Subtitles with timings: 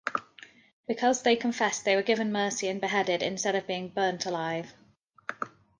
[0.87, 4.73] Because they confessed, they were given mercy and beheaded instead of being burnt alive.